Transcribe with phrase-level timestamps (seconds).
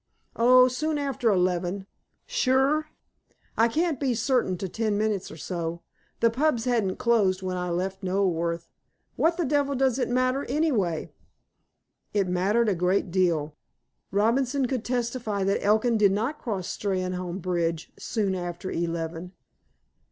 [0.35, 1.85] "Oh, soon after eleven."
[2.25, 2.87] "Sure."
[3.55, 5.83] "I can't be certain to ten minutes or so.
[6.21, 8.67] The pubs hadn't closed when I left Knoleworth.
[9.15, 11.09] What the devil does it matter, anyhow?"
[12.15, 13.55] It mattered a great deal.
[14.09, 19.33] Robinson could testify that Elkin did not cross Steynholme bridge "soon after eleven."